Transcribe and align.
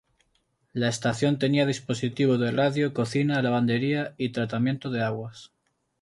La 0.73 0.89
estación 0.89 1.37
tenía 1.37 1.67
dispositivo 1.67 2.39
de 2.39 2.49
radio, 2.49 2.91
cocina, 2.91 3.39
lavandería 3.43 4.15
y 4.17 4.29
tratamiento 4.29 4.89
de 4.89 5.03
aguas. 5.03 5.51